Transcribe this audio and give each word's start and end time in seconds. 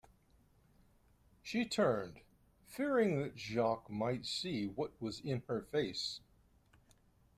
She 1.43 1.63
turned, 1.63 2.21
fearing 2.65 3.21
that 3.21 3.37
Jacques 3.37 3.87
might 3.87 4.25
see 4.25 4.65
what 4.65 4.99
was 4.99 5.19
in 5.19 5.43
her 5.47 5.61
face. 5.61 6.21